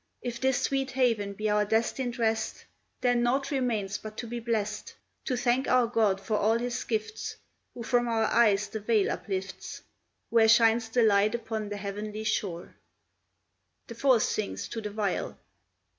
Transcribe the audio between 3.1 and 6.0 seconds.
naught remains but to be blest, To thank our